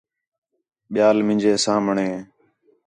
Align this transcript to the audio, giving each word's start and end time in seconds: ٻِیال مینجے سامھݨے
ٻِیال 0.93 1.17
مینجے 1.25 1.53
سامھݨے 1.63 2.09